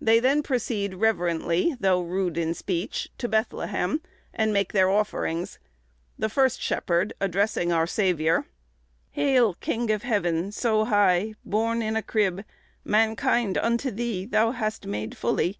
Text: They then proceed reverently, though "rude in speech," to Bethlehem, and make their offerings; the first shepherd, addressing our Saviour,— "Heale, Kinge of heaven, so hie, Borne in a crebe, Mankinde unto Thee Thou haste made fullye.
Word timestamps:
They 0.00 0.20
then 0.20 0.44
proceed 0.44 0.94
reverently, 0.94 1.74
though 1.80 2.00
"rude 2.00 2.38
in 2.38 2.54
speech," 2.54 3.08
to 3.18 3.28
Bethlehem, 3.28 4.00
and 4.32 4.52
make 4.52 4.72
their 4.72 4.88
offerings; 4.88 5.58
the 6.16 6.28
first 6.28 6.62
shepherd, 6.62 7.14
addressing 7.20 7.72
our 7.72 7.88
Saviour,— 7.88 8.46
"Heale, 9.10 9.54
Kinge 9.56 9.90
of 9.92 10.04
heaven, 10.04 10.52
so 10.52 10.84
hie, 10.84 11.34
Borne 11.44 11.82
in 11.82 11.96
a 11.96 12.02
crebe, 12.04 12.42
Mankinde 12.86 13.58
unto 13.60 13.90
Thee 13.90 14.24
Thou 14.24 14.52
haste 14.52 14.86
made 14.86 15.16
fullye. 15.16 15.56